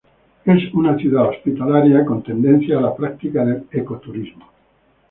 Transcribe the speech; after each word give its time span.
Es 0.45 0.73
una 0.73 0.97
ciudad 0.97 1.29
hospitalaria, 1.29 2.03
con 2.03 2.23
tendencia 2.23 2.79
a 2.79 2.81
la 2.81 2.95
práctica 2.95 3.45
del 3.45 3.65
ecoturismo. 3.69 4.47